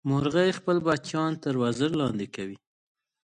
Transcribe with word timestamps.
مورغۍ 0.09 0.49
خپل 0.59 0.77
بچیان 0.87 1.31
تر 1.43 1.53
وزر 1.61 1.91
لاندې 2.01 2.27
کوي 2.35 2.57